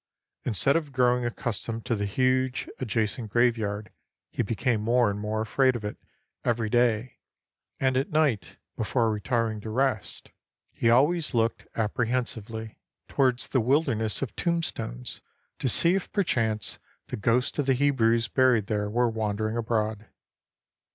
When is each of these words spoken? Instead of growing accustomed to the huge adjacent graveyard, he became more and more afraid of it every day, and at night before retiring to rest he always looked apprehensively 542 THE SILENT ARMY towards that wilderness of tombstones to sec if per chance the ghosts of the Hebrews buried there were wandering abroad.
Instead 0.45 0.75
of 0.75 0.91
growing 0.91 1.25
accustomed 1.27 1.85
to 1.85 1.95
the 1.95 2.07
huge 2.07 2.67
adjacent 2.79 3.29
graveyard, 3.29 3.91
he 4.31 4.41
became 4.41 4.81
more 4.81 5.11
and 5.11 5.19
more 5.19 5.41
afraid 5.41 5.75
of 5.75 5.85
it 5.85 5.95
every 6.43 6.71
day, 6.71 7.19
and 7.79 7.95
at 7.95 8.09
night 8.09 8.57
before 8.75 9.11
retiring 9.11 9.61
to 9.61 9.69
rest 9.69 10.31
he 10.71 10.89
always 10.89 11.35
looked 11.35 11.67
apprehensively 11.75 12.79
542 13.09 13.11
THE 13.13 13.13
SILENT 13.13 13.15
ARMY 13.15 13.15
towards 13.15 13.47
that 13.49 13.61
wilderness 13.61 14.21
of 14.23 14.35
tombstones 14.35 15.21
to 15.59 15.69
sec 15.69 15.91
if 15.91 16.11
per 16.11 16.23
chance 16.23 16.79
the 17.09 17.15
ghosts 17.17 17.59
of 17.59 17.67
the 17.67 17.75
Hebrews 17.75 18.27
buried 18.27 18.65
there 18.65 18.89
were 18.89 19.07
wandering 19.07 19.55
abroad. 19.55 20.07